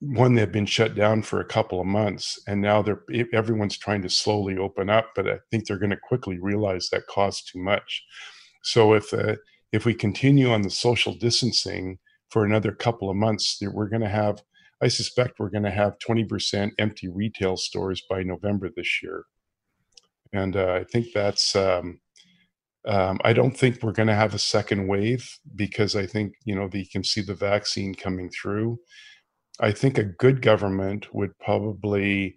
one 0.00 0.34
they've 0.34 0.52
been 0.52 0.66
shut 0.66 0.94
down 0.94 1.22
for 1.22 1.40
a 1.40 1.44
couple 1.44 1.80
of 1.80 1.86
months 1.86 2.38
and 2.46 2.60
now 2.60 2.82
they're 2.82 3.02
everyone's 3.32 3.78
trying 3.78 4.02
to 4.02 4.10
slowly 4.10 4.56
open 4.58 4.90
up 4.90 5.10
but 5.14 5.26
i 5.26 5.38
think 5.50 5.66
they're 5.66 5.78
going 5.78 5.90
to 5.90 5.96
quickly 5.96 6.38
realize 6.38 6.88
that 6.90 7.06
costs 7.06 7.50
too 7.50 7.58
much 7.58 8.04
so 8.62 8.92
if 8.92 9.12
uh, 9.14 9.36
if 9.72 9.86
we 9.86 9.94
continue 9.94 10.50
on 10.50 10.62
the 10.62 10.70
social 10.70 11.14
distancing 11.14 11.98
for 12.30 12.44
another 12.44 12.72
couple 12.72 13.08
of 13.08 13.16
months 13.16 13.58
we're 13.72 13.88
going 13.88 14.02
to 14.02 14.08
have 14.08 14.42
i 14.82 14.88
suspect 14.88 15.38
we're 15.38 15.48
going 15.50 15.62
to 15.62 15.70
have 15.70 15.96
20% 16.06 16.72
empty 16.78 17.08
retail 17.08 17.56
stores 17.56 18.02
by 18.10 18.22
november 18.22 18.68
this 18.76 19.02
year 19.02 19.24
and 20.34 20.56
uh, 20.56 20.74
i 20.74 20.84
think 20.84 21.06
that's 21.14 21.56
um, 21.56 21.98
um, 22.86 23.18
I 23.24 23.32
don't 23.32 23.56
think 23.56 23.82
we're 23.82 23.90
going 23.90 24.06
to 24.06 24.14
have 24.14 24.32
a 24.32 24.38
second 24.38 24.86
wave 24.86 25.28
because 25.56 25.96
I 25.96 26.06
think 26.06 26.34
you 26.44 26.54
know 26.54 26.68
they 26.68 26.84
can 26.84 27.02
see 27.02 27.20
the 27.20 27.34
vaccine 27.34 27.94
coming 27.94 28.30
through. 28.30 28.78
I 29.60 29.72
think 29.72 29.98
a 29.98 30.04
good 30.04 30.42
government 30.42 31.14
would 31.14 31.38
probably 31.38 32.36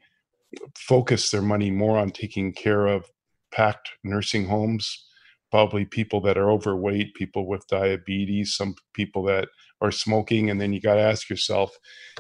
focus 0.77 1.29
their 1.29 1.41
money 1.41 1.71
more 1.71 1.97
on 1.97 2.11
taking 2.11 2.53
care 2.53 2.88
of 2.88 3.05
packed 3.51 3.89
nursing 4.03 4.47
homes, 4.47 5.05
probably 5.51 5.85
people 5.85 6.21
that 6.21 6.38
are 6.38 6.49
overweight, 6.49 7.13
people 7.15 7.47
with 7.47 7.67
diabetes, 7.67 8.55
some 8.55 8.75
people 8.93 9.23
that 9.23 9.47
are 9.81 9.91
smoking. 9.91 10.49
And 10.49 10.59
then 10.61 10.73
you 10.73 10.81
got 10.81 10.95
to 10.95 11.01
ask 11.01 11.29
yourself, 11.29 11.71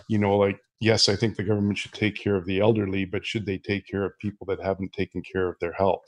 you 0.07 0.17
know, 0.17 0.35
like, 0.37 0.59
yes, 0.79 1.09
I 1.09 1.15
think 1.15 1.35
the 1.35 1.43
government 1.43 1.77
should 1.77 1.93
take 1.93 2.15
care 2.15 2.35
of 2.35 2.45
the 2.45 2.59
elderly, 2.59 3.05
but 3.05 3.25
should 3.25 3.45
they 3.45 3.57
take 3.57 3.87
care 3.87 4.05
of 4.05 4.17
people 4.19 4.45
that 4.47 4.63
haven't 4.63 4.93
taken 4.93 5.21
care 5.21 5.47
of 5.47 5.55
their 5.59 5.73
health? 5.73 6.03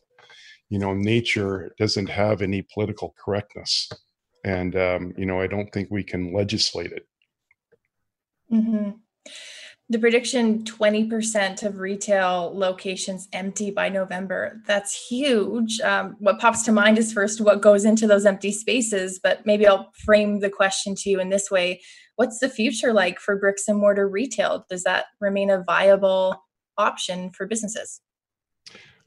You 0.70 0.80
know, 0.80 0.94
nature 0.94 1.74
doesn't 1.78 2.10
have 2.10 2.42
any 2.42 2.66
political 2.74 3.14
correctness. 3.24 3.90
And, 4.44 4.76
um, 4.76 5.14
you 5.18 5.26
know, 5.26 5.40
I 5.40 5.48
don't 5.48 5.72
think 5.72 5.90
we 5.92 6.04
can 6.04 6.34
legislate 6.34 6.92
it. 6.92 7.06
Mm-hmm. 8.52 8.92
The 9.90 10.00
prediction 10.00 10.64
20% 10.64 11.64
of 11.64 11.80
retail 11.80 12.54
locations 12.56 13.28
empty 13.34 13.72
by 13.72 13.90
November. 13.90 14.62
That's 14.66 15.10
huge. 15.10 15.82
Um, 15.82 16.16
what 16.20 16.40
pops 16.40 16.64
to 16.64 16.72
mind 16.72 16.98
is 16.98 17.12
first 17.12 17.42
what 17.42 17.62
goes 17.62 17.84
into 17.84 18.08
those 18.08 18.26
empty 18.26 18.54
spaces, 18.54 19.20
but 19.22 19.46
maybe 19.46 19.68
I'll 19.68 19.92
frame 19.94 20.40
the 20.40 20.50
question 20.50 20.96
to 20.96 21.10
you 21.10 21.20
in 21.20 21.30
this 21.30 21.52
way 21.52 21.82
What's 22.22 22.38
the 22.38 22.50
future 22.50 22.94
like 22.94 23.20
for 23.20 23.36
bricks 23.36 23.68
and 23.68 23.80
mortar 23.80 24.08
retail? 24.08 24.66
Does 24.70 24.84
that 24.84 25.06
remain 25.20 25.50
a 25.50 25.64
viable 25.64 26.44
option 26.78 27.32
for 27.32 27.48
businesses? 27.48 28.00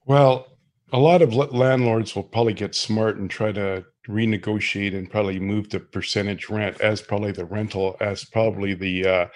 Well, 0.04 0.48
a 0.92 0.98
lot 0.98 1.22
of 1.22 1.34
landlords 1.34 2.16
will 2.16 2.24
probably 2.24 2.54
get 2.54 2.74
smart 2.74 3.16
and 3.16 3.30
try 3.30 3.52
to 3.52 3.84
renegotiate 4.08 4.94
and 4.96 5.10
probably 5.10 5.38
move 5.40 5.68
to 5.70 5.80
percentage 5.80 6.50
rent 6.50 6.80
as 6.80 7.00
probably 7.00 7.32
the 7.32 7.44
rental 7.44 7.96
as 8.00 8.24
probably 8.24 8.74
the 8.74 9.06
uh, 9.06 9.26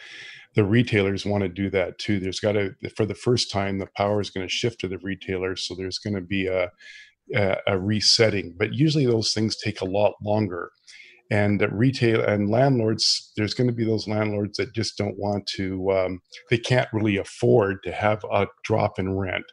the 0.55 0.65
retailers 0.65 1.25
want 1.25 1.43
to 1.43 1.49
do 1.49 1.71
that 1.71 1.99
too. 1.99 2.19
There's 2.19 2.41
got 2.41 2.53
to 2.53 2.75
for 2.97 3.07
the 3.07 3.15
first 3.15 3.51
time 3.51 3.79
the 3.79 3.89
power 3.97 4.21
is 4.21 4.31
going 4.31 4.47
to 4.47 4.53
shift 4.53 4.81
to 4.81 4.89
the 4.89 4.99
retailers, 4.99 5.67
so 5.67 5.75
there's 5.75 5.99
going 5.99 6.15
to 6.15 6.21
be 6.21 6.47
a, 6.47 6.71
a, 7.35 7.57
a 7.67 7.79
resetting. 7.79 8.55
But 8.59 8.75
usually 8.75 9.07
those 9.07 9.33
things 9.33 9.57
take 9.57 9.81
a 9.81 9.87
lot 9.87 10.15
longer. 10.23 10.71
And 11.31 11.63
retail 11.71 12.25
and 12.25 12.49
landlords, 12.49 13.33
there's 13.37 13.53
going 13.53 13.67
to 13.67 13.75
be 13.75 13.85
those 13.85 14.09
landlords 14.09 14.57
that 14.57 14.75
just 14.75 14.97
don't 14.97 15.19
want 15.19 15.47
to. 15.57 15.93
Um, 15.93 16.21
they 16.49 16.57
can't 16.57 16.89
really 16.91 17.19
afford 17.19 17.83
to 17.83 17.93
have 17.93 18.25
a 18.33 18.47
drop 18.65 18.99
in 18.99 19.15
rent 19.15 19.45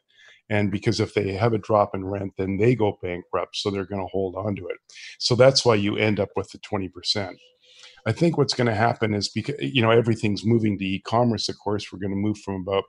and 0.50 0.72
because 0.72 1.00
if 1.00 1.14
they 1.14 1.34
have 1.34 1.54
a 1.54 1.58
drop 1.58 1.96
in 1.96 2.06
rent 2.06 2.34
then 2.38 2.58
they 2.58 2.76
go 2.76 2.98
bankrupt 3.02 3.56
so 3.56 3.70
they're 3.70 3.86
going 3.86 4.02
to 4.02 4.12
hold 4.12 4.36
on 4.36 4.56
to 4.56 4.68
it. 4.68 4.78
So 5.20 5.36
that's 5.36 5.66
why 5.66 5.76
you 5.76 5.98
end 5.98 6.20
up 6.20 6.30
with 6.36 6.50
the 6.52 6.60
20% 6.60 7.36
i 8.06 8.12
think 8.12 8.38
what's 8.38 8.54
going 8.54 8.68
to 8.68 8.76
happen 8.76 9.14
is 9.14 9.30
because 9.30 9.56
you 9.60 9.82
know 9.82 9.92
everything's 9.92 10.46
moving 10.46 10.78
to 10.78 10.86
e-commerce 10.86 11.50
of 11.50 11.56
course 11.64 11.92
we're 11.92 12.00
going 12.00 12.12
to 12.12 12.16
move 12.16 12.38
from 12.40 12.56
about 12.62 12.84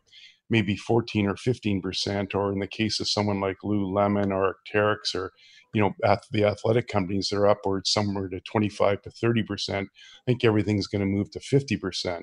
maybe 0.48 0.76
14 0.76 1.26
or 1.26 1.34
15% 1.34 2.34
or 2.34 2.52
in 2.52 2.60
the 2.60 2.66
case 2.66 3.00
of 3.00 3.08
someone 3.08 3.40
like 3.40 3.56
lululemon 3.64 4.32
or 4.32 4.54
Arc'teryx 4.54 5.14
or 5.14 5.32
you 5.74 5.82
know 5.82 5.92
the 6.30 6.44
athletic 6.44 6.88
companies 6.88 7.28
that 7.28 7.36
are 7.36 7.48
upwards 7.48 7.90
somewhere 7.90 8.28
to 8.28 8.40
25 8.40 9.02
to 9.02 9.10
30% 9.10 9.82
i 9.82 9.86
think 10.26 10.44
everything's 10.44 10.86
going 10.86 11.00
to 11.00 11.06
move 11.06 11.30
to 11.30 11.40
50% 11.40 12.22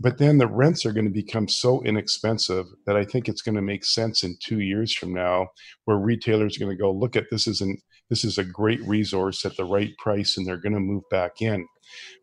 but 0.00 0.18
then 0.18 0.38
the 0.38 0.46
rents 0.46 0.86
are 0.86 0.92
going 0.92 1.06
to 1.06 1.10
become 1.10 1.48
so 1.48 1.82
inexpensive 1.82 2.66
that 2.86 2.96
I 2.96 3.04
think 3.04 3.28
it's 3.28 3.42
going 3.42 3.56
to 3.56 3.62
make 3.62 3.84
sense 3.84 4.22
in 4.22 4.36
two 4.40 4.60
years 4.60 4.94
from 4.94 5.12
now, 5.12 5.48
where 5.84 5.96
retailers 5.96 6.56
are 6.56 6.60
going 6.64 6.76
to 6.76 6.80
go 6.80 6.92
look 6.92 7.16
at 7.16 7.26
this 7.30 7.46
is 7.46 7.60
an 7.60 7.76
this 8.10 8.24
is 8.24 8.38
a 8.38 8.44
great 8.44 8.80
resource 8.86 9.44
at 9.44 9.56
the 9.56 9.64
right 9.64 9.92
price, 9.98 10.36
and 10.36 10.46
they're 10.46 10.56
going 10.56 10.72
to 10.72 10.80
move 10.80 11.02
back 11.10 11.42
in. 11.42 11.66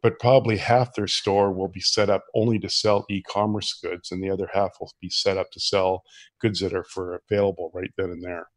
But 0.01 0.19
probably 0.19 0.57
half 0.57 0.95
their 0.95 1.07
store 1.07 1.51
will 1.51 1.67
be 1.67 1.79
set 1.79 2.09
up 2.09 2.23
only 2.33 2.57
to 2.59 2.69
sell 2.69 3.05
e-commerce 3.09 3.77
goods, 3.83 4.11
and 4.11 4.23
the 4.23 4.31
other 4.31 4.49
half 4.51 4.71
will 4.79 4.91
be 4.99 5.09
set 5.09 5.37
up 5.37 5.51
to 5.51 5.59
sell 5.59 6.01
goods 6.41 6.59
that 6.61 6.73
are 6.73 6.85
for 6.85 7.21
available 7.29 7.71
right 7.73 7.91
then 7.97 8.09
and 8.09 8.23
there. 8.23 8.47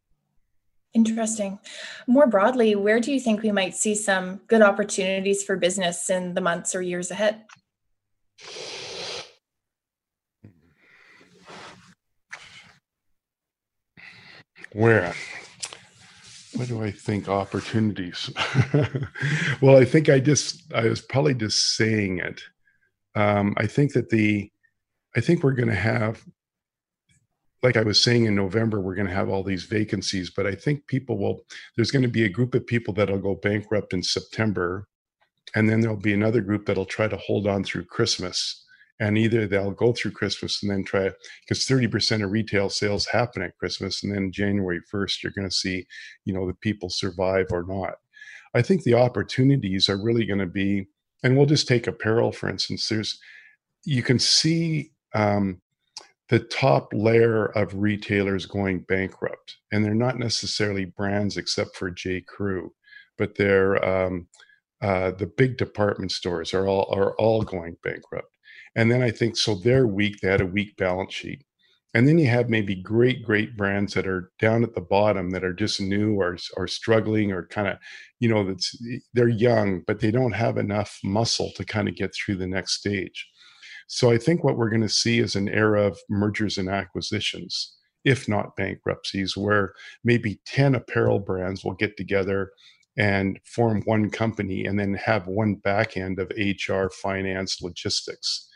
Interesting. 0.93 1.59
More 2.07 2.25
broadly, 2.25 2.75
where 2.75 2.99
do 2.99 3.11
you 3.11 3.19
think 3.19 3.43
we 3.43 3.51
might 3.51 3.75
see 3.75 3.93
some 3.93 4.37
good 4.47 4.63
opportunities 4.63 5.43
for 5.43 5.55
business 5.55 6.09
in 6.09 6.33
the 6.33 6.41
months 6.41 6.73
or 6.73 6.81
years 6.81 7.11
ahead? 7.11 7.43
Where 14.73 15.13
what 16.55 16.67
do 16.67 16.83
I 16.83 16.91
think 16.91 17.29
opportunities? 17.29 18.29
well, 19.61 19.77
I 19.77 19.85
think 19.85 20.09
I 20.09 20.19
just 20.19 20.71
I 20.73 20.83
was 20.85 21.01
probably 21.01 21.35
just 21.35 21.75
saying 21.75 22.19
it. 22.19 22.41
Um, 23.15 23.53
I 23.57 23.67
think 23.67 23.93
that 23.93 24.09
the 24.09 24.51
I 25.15 25.21
think 25.21 25.43
we're 25.43 25.53
going 25.53 25.69
to 25.69 25.75
have 25.75 26.23
like 27.61 27.77
I 27.77 27.83
was 27.83 28.01
saying 28.01 28.25
in 28.25 28.35
November, 28.35 28.79
we're 28.79 28.95
going 28.95 29.07
to 29.07 29.13
have 29.13 29.29
all 29.29 29.43
these 29.43 29.63
vacancies, 29.63 30.29
but 30.29 30.47
I 30.47 30.55
think 30.55 30.87
people 30.87 31.17
will, 31.17 31.41
there's 31.75 31.91
going 31.91 32.03
to 32.03 32.07
be 32.07 32.23
a 32.23 32.29
group 32.29 32.55
of 32.55 32.65
people 32.65 32.93
that'll 32.93 33.19
go 33.19 33.35
bankrupt 33.35 33.93
in 33.93 34.01
September. 34.01 34.87
And 35.55 35.67
then 35.67 35.81
there'll 35.81 35.97
be 35.97 36.13
another 36.13 36.41
group 36.41 36.65
that'll 36.65 36.85
try 36.85 37.07
to 37.07 37.17
hold 37.17 37.47
on 37.47 37.63
through 37.63 37.85
Christmas 37.85 38.65
and 38.99 39.17
either 39.17 39.47
they'll 39.47 39.71
go 39.71 39.93
through 39.93 40.11
Christmas 40.11 40.61
and 40.61 40.71
then 40.71 40.83
try 40.83 41.09
because 41.41 41.65
30% 41.65 42.23
of 42.23 42.31
retail 42.31 42.69
sales 42.69 43.05
happen 43.07 43.41
at 43.41 43.57
Christmas 43.57 44.03
and 44.03 44.13
then 44.13 44.31
January 44.31 44.81
1st 44.93 45.23
you're 45.23 45.31
going 45.31 45.49
to 45.49 45.55
see 45.55 45.85
you 46.25 46.33
know 46.33 46.45
the 46.45 46.53
people 46.53 46.89
survive 46.89 47.47
or 47.51 47.63
not. 47.63 47.95
I 48.53 48.61
think 48.61 48.83
the 48.83 48.95
opportunities 48.95 49.89
are 49.89 50.01
really 50.01 50.25
going 50.25 50.39
to 50.39 50.45
be 50.45 50.87
and 51.23 51.37
we'll 51.37 51.45
just 51.45 51.67
take 51.67 51.87
apparel 51.87 52.31
for 52.31 52.49
instance 52.49 52.87
there's 52.87 53.19
you 53.85 54.03
can 54.03 54.19
see 54.19 54.91
um, 55.15 55.61
the 56.27 56.39
top 56.39 56.91
layer 56.93 57.45
of 57.57 57.73
retailers 57.73 58.45
going 58.45 58.79
bankrupt 58.81 59.57
and 59.71 59.83
they're 59.83 59.93
not 59.93 60.19
necessarily 60.19 60.85
brands 60.85 61.37
except 61.37 61.75
for 61.75 61.89
J 61.89 62.21
Crew 62.21 62.73
but 63.17 63.35
they're 63.35 63.83
um, 63.85 64.27
uh, 64.81 65.11
the 65.11 65.27
big 65.27 65.57
department 65.57 66.11
stores 66.11 66.53
are 66.53 66.67
all 66.67 66.91
are 66.93 67.15
all 67.15 67.41
going 67.41 67.77
bankrupt 67.83 68.37
and 68.75 68.91
then 68.91 69.01
I 69.01 69.11
think 69.11 69.37
so 69.37 69.55
they're 69.55 69.87
weak. 69.87 70.19
They 70.21 70.29
had 70.29 70.41
a 70.41 70.45
weak 70.45 70.77
balance 70.77 71.13
sheet. 71.13 71.43
And 71.95 72.07
then 72.07 72.19
you 72.19 72.27
have 72.27 72.49
maybe 72.49 72.75
great, 72.75 73.23
great 73.23 73.57
brands 73.57 73.95
that 73.95 74.05
are 74.05 74.31
down 74.39 74.63
at 74.63 74.75
the 74.75 74.81
bottom 74.81 75.31
that 75.31 75.43
are 75.43 75.53
just 75.53 75.81
new 75.81 76.15
or 76.15 76.37
or 76.55 76.67
struggling 76.67 77.31
or 77.31 77.47
kind 77.47 77.67
of, 77.67 77.77
you 78.19 78.29
know, 78.29 78.43
that's 78.45 78.77
eh, 78.91 78.99
they're 79.13 79.27
young, 79.27 79.81
but 79.87 79.99
they 79.99 80.11
don't 80.11 80.33
have 80.33 80.57
enough 80.57 80.99
muscle 81.03 81.51
to 81.55 81.65
kind 81.65 81.87
of 81.89 81.95
get 81.95 82.13
through 82.13 82.35
the 82.35 82.47
next 82.47 82.73
stage. 82.73 83.27
So 83.87 84.11
I 84.11 84.19
think 84.19 84.43
what 84.43 84.55
we're 84.55 84.69
going 84.69 84.83
to 84.83 84.89
see 84.89 85.19
is 85.19 85.35
an 85.35 85.49
era 85.49 85.83
of 85.87 85.97
mergers 86.09 86.59
and 86.59 86.69
acquisitions, 86.69 87.75
if 88.05 88.29
not 88.29 88.55
bankruptcies, 88.55 89.35
where 89.35 89.73
maybe 90.03 90.39
10 90.45 90.75
apparel 90.75 91.17
brands 91.19 91.65
will 91.65 91.73
get 91.73 91.97
together 91.97 92.51
and 92.97 93.39
form 93.45 93.81
one 93.85 94.11
company 94.11 94.65
and 94.65 94.79
then 94.79 94.93
have 94.93 95.25
one 95.27 95.55
back 95.55 95.97
end 95.97 96.19
of 96.19 96.31
HR, 96.37 96.89
finance, 96.89 97.61
logistics 97.63 98.48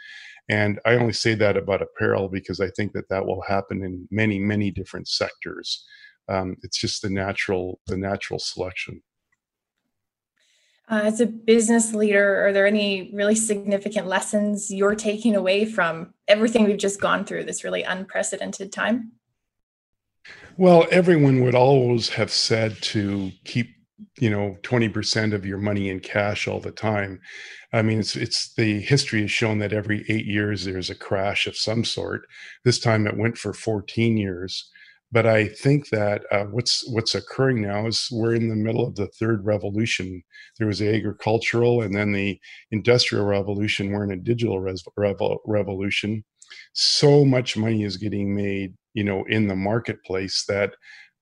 and 0.50 0.80
I 0.86 0.96
only 0.96 1.14
say 1.14 1.36
that 1.36 1.58
about 1.58 1.82
apparel 1.82 2.28
because 2.28 2.60
I 2.60 2.70
think 2.72 2.94
that 2.94 3.10
that 3.10 3.26
will 3.26 3.42
happen 3.48 3.84
in 3.84 4.08
many, 4.12 4.40
many 4.40 4.72
different 4.72 5.08
sectors. 5.08 5.86
Um, 6.28 6.58
it's 6.64 6.80
just 6.80 7.02
the 7.02 7.10
natural, 7.10 7.80
the 7.88 7.98
natural 7.98 8.40
selection. 8.40 9.02
Uh, 10.90 11.02
as 11.06 11.22
a 11.22 11.26
business 11.26 11.94
leader, 11.94 12.46
are 12.46 12.52
there 12.52 12.68
any 12.68 13.10
really 13.14 13.36
significant 13.36 14.06
lessons 14.06 14.70
you're 14.70 14.96
taking 14.96 15.34
away 15.34 15.64
from 15.66 16.14
everything 16.28 16.66
we've 16.66 16.78
just 16.78 17.00
gone 17.00 17.24
through 17.24 17.46
this 17.46 17.64
really 17.64 17.84
unprecedented 17.84 18.72
time? 18.72 19.14
Well, 20.58 20.86
everyone 20.92 21.42
would 21.44 21.56
always 21.56 22.10
have 22.10 22.32
said 22.32 22.82
to 22.82 23.32
keep 23.46 23.70
you 24.20 24.30
know 24.30 24.56
20% 24.64 25.34
of 25.34 25.46
your 25.46 25.58
money 25.58 25.90
in 25.90 26.00
cash 26.00 26.48
all 26.48 26.60
the 26.60 26.72
time 26.72 27.20
i 27.74 27.82
mean 27.82 28.00
it's 28.00 28.16
it's 28.16 28.54
the 28.56 28.82
history 28.82 29.22
has 29.22 29.32
shown 29.32 29.60
that 29.60 29.74
every 29.74 30.06
8 30.10 30.26
years 30.26 30.66
there's 30.66 30.90
a 30.90 30.96
crash 30.96 31.48
of 31.48 31.58
some 31.58 31.84
sort 31.84 32.26
this 32.64 32.80
time 32.80 33.08
it 33.08 33.18
went 33.18 33.38
for 33.38 33.54
14 33.54 34.18
years 34.18 34.70
but 35.14 35.28
I 35.28 35.48
think 35.48 35.90
that 35.90 36.24
uh, 36.32 36.46
what's 36.46 36.84
what's 36.92 37.14
occurring 37.14 37.62
now 37.62 37.86
is 37.86 38.08
we're 38.12 38.34
in 38.34 38.50
the 38.50 38.56
middle 38.56 38.86
of 38.86 38.96
the 38.96 39.06
third 39.06 39.46
revolution. 39.46 40.24
There 40.58 40.66
was 40.66 40.80
the 40.80 40.90
agricultural, 40.94 41.84
and 41.84 41.94
then 41.94 42.14
the 42.14 42.40
industrial 42.72 43.24
revolution. 43.24 43.92
We're 43.92 44.06
in 44.06 44.12
a 44.12 44.18
digital 44.18 44.60
res- 44.60 44.84
revo- 44.98 45.38
revolution. 45.46 46.24
So 46.74 47.24
much 47.24 47.56
money 47.56 47.84
is 47.84 47.98
getting 47.98 48.36
made, 48.36 48.74
you 48.96 49.04
know, 49.04 49.24
in 49.26 49.48
the 49.48 49.56
marketplace 49.56 50.46
that 50.48 50.74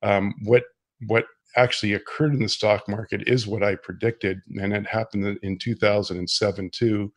um, 0.04 0.34
what 0.46 0.64
what 1.08 1.26
actually 1.56 1.94
occurred 1.94 2.34
in 2.34 2.42
the 2.42 2.50
stock 2.50 2.88
market 2.88 3.24
is 3.28 3.48
what 3.48 3.64
I 3.64 3.76
predicted, 3.76 4.42
and 4.60 4.74
it 4.74 4.88
happened 4.88 5.40
in 5.42 5.58
2007 5.58 6.70
too. 6.72 7.12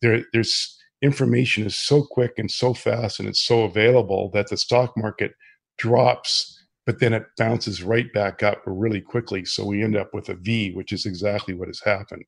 There, 0.00 0.24
there's 0.32 0.78
information 1.02 1.66
is 1.66 1.76
so 1.76 2.02
quick 2.02 2.34
and 2.38 2.50
so 2.50 2.74
fast, 2.74 3.18
and 3.18 3.28
it's 3.28 3.42
so 3.42 3.64
available 3.64 4.30
that 4.34 4.48
the 4.48 4.56
stock 4.56 4.96
market 4.96 5.32
drops, 5.78 6.58
but 6.86 7.00
then 7.00 7.12
it 7.12 7.24
bounces 7.36 7.82
right 7.82 8.12
back 8.12 8.42
up 8.42 8.62
really 8.66 9.00
quickly. 9.00 9.44
So 9.44 9.64
we 9.64 9.82
end 9.82 9.96
up 9.96 10.14
with 10.14 10.28
a 10.28 10.34
V, 10.34 10.72
which 10.72 10.92
is 10.92 11.06
exactly 11.06 11.54
what 11.54 11.68
has 11.68 11.80
happened. 11.80 12.24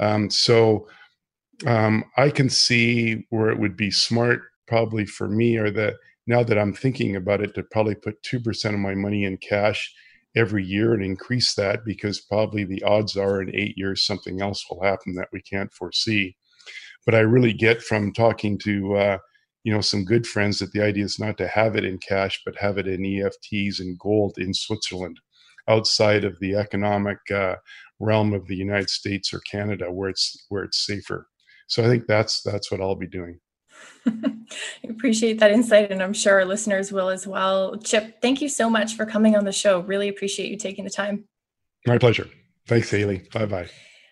Um, 0.00 0.30
so 0.30 0.86
um, 1.66 2.04
I 2.16 2.30
can 2.30 2.48
see 2.48 3.26
where 3.30 3.50
it 3.50 3.58
would 3.58 3.76
be 3.76 3.90
smart, 3.90 4.42
probably 4.66 5.04
for 5.04 5.28
me, 5.28 5.56
or 5.56 5.70
that 5.72 5.94
now 6.26 6.42
that 6.42 6.58
I'm 6.58 6.74
thinking 6.74 7.16
about 7.16 7.40
it, 7.40 7.54
to 7.54 7.62
probably 7.64 7.94
put 7.94 8.22
2% 8.22 8.74
of 8.74 8.78
my 8.78 8.94
money 8.94 9.24
in 9.24 9.38
cash 9.38 9.92
every 10.38 10.64
year 10.64 10.94
and 10.94 11.04
increase 11.04 11.54
that 11.54 11.84
because 11.84 12.20
probably 12.20 12.64
the 12.64 12.82
odds 12.84 13.16
are 13.16 13.42
in 13.42 13.54
eight 13.54 13.76
years 13.76 14.06
something 14.06 14.40
else 14.40 14.64
will 14.70 14.82
happen 14.82 15.14
that 15.14 15.28
we 15.32 15.42
can't 15.42 15.72
foresee. 15.72 16.36
But 17.04 17.14
I 17.14 17.20
really 17.20 17.52
get 17.52 17.82
from 17.82 18.12
talking 18.12 18.58
to 18.58 18.96
uh, 18.96 19.18
you 19.64 19.72
know 19.72 19.80
some 19.80 20.04
good 20.04 20.26
friends 20.26 20.58
that 20.60 20.72
the 20.72 20.82
idea 20.82 21.04
is 21.04 21.18
not 21.18 21.36
to 21.38 21.48
have 21.48 21.76
it 21.76 21.84
in 21.84 21.98
cash 21.98 22.40
but 22.44 22.56
have 22.56 22.78
it 22.78 22.86
in 22.86 23.02
EFTs 23.02 23.80
and 23.80 23.98
gold 23.98 24.36
in 24.38 24.54
Switzerland, 24.54 25.18
outside 25.68 26.24
of 26.24 26.38
the 26.40 26.54
economic 26.54 27.18
uh, 27.34 27.56
realm 28.00 28.32
of 28.32 28.46
the 28.46 28.56
United 28.56 28.90
States 28.90 29.34
or 29.34 29.40
Canada 29.40 29.90
where 29.90 30.10
it's 30.10 30.46
where 30.48 30.64
it's 30.64 30.86
safer. 30.86 31.26
So 31.66 31.84
I 31.84 31.88
think 31.88 32.06
that's 32.06 32.42
that's 32.42 32.70
what 32.70 32.80
I'll 32.80 32.94
be 32.94 33.08
doing. 33.08 33.40
appreciate 34.88 35.40
that 35.40 35.50
insight, 35.50 35.90
and 35.90 36.02
I'm 36.02 36.12
sure 36.12 36.34
our 36.34 36.44
listeners 36.44 36.92
will 36.92 37.08
as 37.08 37.26
well. 37.26 37.76
Chip, 37.78 38.20
thank 38.20 38.40
you 38.40 38.48
so 38.48 38.70
much 38.70 38.94
for 38.94 39.06
coming 39.06 39.36
on 39.36 39.44
the 39.44 39.52
show. 39.52 39.80
Really 39.80 40.08
appreciate 40.08 40.50
you 40.50 40.56
taking 40.56 40.84
the 40.84 40.90
time. 40.90 41.24
My 41.86 41.98
pleasure. 41.98 42.28
Thanks, 42.66 42.90
Haley. 42.90 43.26
Bye 43.32 43.46
bye. 43.46 43.68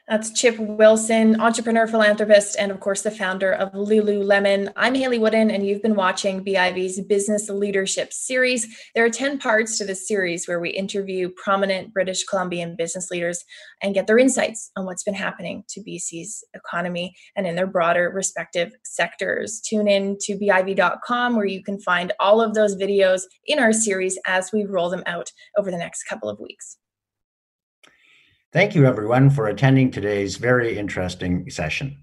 That's 0.09 0.31
Chip 0.31 0.57
Wilson, 0.61 1.41
entrepreneur, 1.41 1.89
philanthropist, 1.89 2.55
and 2.61 2.71
of 2.71 2.79
course, 2.79 3.03
the 3.03 3.11
founder 3.11 3.51
of 3.53 3.73
Lululemon. 3.73 4.73
I'm 4.77 4.95
Haley 4.95 5.19
Woodin, 5.19 5.51
and 5.51 5.67
you've 5.67 5.83
been 5.83 5.97
watching 5.97 6.45
BIV's 6.45 7.01
Business 7.01 7.49
Leadership 7.49 8.13
Series. 8.13 8.69
There 8.95 9.05
are 9.05 9.11
10 9.11 9.41
parts 9.41 9.77
to 9.79 9.85
this 9.85 10.07
series 10.07 10.47
where 10.47 10.61
we 10.61 10.71
interview 10.71 11.29
prominent 11.31 11.93
British 11.93 12.23
Columbian 12.23 12.77
business 12.77 13.11
leaders 13.11 13.43
and 13.83 13.95
get 13.95 14.07
their 14.07 14.17
insights 14.17 14.71
on 14.77 14.87
what's 14.87 15.03
been 15.03 15.13
happening 15.13 15.65
to 15.71 15.81
BC's 15.81 16.45
economy 16.55 17.13
and 17.35 17.45
in 17.45 17.57
their 17.57 17.67
broader 17.67 18.09
respective 18.15 18.75
sectors. 18.85 19.61
Tune 19.61 19.89
in 19.89 20.19
to 20.21 20.39
BIV.com 20.39 21.35
where 21.35 21.47
you 21.47 21.65
can 21.65 21.81
find 21.81 22.13
all 22.21 22.41
of 22.41 22.55
those 22.55 22.77
videos 22.77 23.23
in 23.45 23.59
our 23.59 23.73
series 23.73 24.17
as 24.25 24.53
we 24.53 24.67
roll 24.67 24.89
them 24.89 25.03
out 25.05 25.33
over 25.59 25.73
the 25.73 25.77
next 25.77 26.05
couple 26.05 26.29
of 26.29 26.39
weeks. 26.39 26.79
Thank 28.57 28.75
you, 28.75 28.87
everyone, 28.87 29.29
for 29.29 29.49
attending 29.49 29.91
today's 29.91 30.39
very 30.39 30.79
interesting 30.79 31.51
session. 31.51 31.95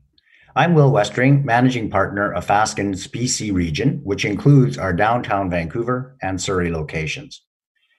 I'm 0.56 0.76
Will 0.76 0.92
Westeringh, 0.92 1.44
Managing 1.44 1.90
Partner 1.90 2.32
of 2.32 2.46
Fasken's 2.46 3.08
BC 3.08 3.52
region, 3.52 4.02
which 4.04 4.24
includes 4.24 4.78
our 4.78 4.94
downtown 4.94 5.50
Vancouver 5.50 6.16
and 6.22 6.40
Surrey 6.40 6.70
locations. 6.70 7.44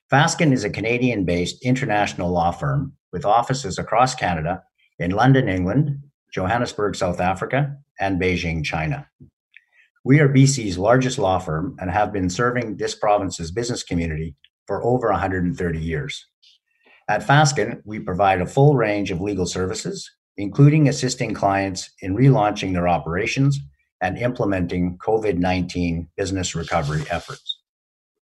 Fasken 0.08 0.52
is 0.52 0.62
a 0.62 0.70
Canadian 0.70 1.24
based 1.24 1.64
international 1.64 2.30
law 2.30 2.52
firm 2.52 2.92
with 3.12 3.24
offices 3.24 3.76
across 3.76 4.14
Canada 4.14 4.62
in 5.00 5.10
London, 5.10 5.48
England, 5.48 5.98
Johannesburg, 6.32 6.94
South 6.94 7.20
Africa, 7.20 7.76
and 7.98 8.22
Beijing, 8.22 8.64
China. 8.64 9.08
We 10.04 10.20
are 10.20 10.28
BC's 10.28 10.78
largest 10.78 11.18
law 11.18 11.40
firm 11.40 11.74
and 11.80 11.90
have 11.90 12.12
been 12.12 12.30
serving 12.30 12.76
this 12.76 12.94
province's 12.94 13.50
business 13.50 13.82
community 13.82 14.36
for 14.68 14.80
over 14.84 15.10
130 15.10 15.80
years. 15.80 16.24
At 17.08 17.26
Fasken, 17.26 17.82
we 17.84 17.98
provide 17.98 18.40
a 18.40 18.46
full 18.46 18.76
range 18.76 19.10
of 19.10 19.20
legal 19.20 19.46
services, 19.46 20.10
including 20.38 20.88
assisting 20.88 21.34
clients 21.34 21.90
in 22.00 22.16
relaunching 22.16 22.72
their 22.72 22.88
operations 22.88 23.58
and 24.00 24.16
implementing 24.18 24.96
COVID 24.98 25.38
19 25.38 26.08
business 26.16 26.54
recovery 26.54 27.04
efforts. 27.10 27.60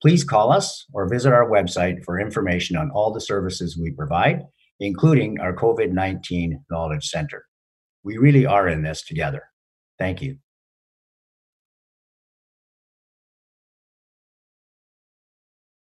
Please 0.01 0.25
call 0.25 0.53
us 0.53 0.85
or 0.93 1.09
visit 1.09 1.33
our 1.33 1.49
website 1.49 2.05
for 2.05 2.21
information 2.21 2.77
on 2.77 2.91
all 2.91 3.13
the 3.13 3.21
services 3.21 3.79
we 3.79 3.93
provide, 3.93 4.43
including 4.81 5.39
our 5.39 5.55
COVID 5.55 5.93
19 5.93 6.65
Knowledge 6.69 7.09
Center. 7.09 7.45
We 8.03 8.17
really 8.17 8.47
are 8.47 8.67
in 8.67 8.83
this 8.83 9.03
together. 9.03 9.45
Thank 9.97 10.23
you. 10.23 10.39